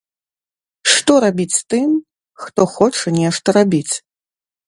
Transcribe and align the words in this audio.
Што 0.93 1.17
рабіць 1.25 1.57
тым, 1.73 1.89
хто 2.45 2.61
хоча 2.75 3.07
нешта 3.21 3.47
рабіць? 3.61 3.95